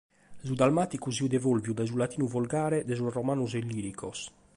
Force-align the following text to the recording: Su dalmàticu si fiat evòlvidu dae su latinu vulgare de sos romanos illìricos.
Su 0.51 0.55
dalmàticu 0.59 1.11
si 1.13 1.19
fiat 1.23 1.35
evòlvidu 1.39 1.73
dae 1.75 1.89
su 1.91 1.95
latinu 2.01 2.25
vulgare 2.35 2.79
de 2.87 2.93
sos 2.97 3.13
romanos 3.19 3.55
illìricos. 3.61 4.19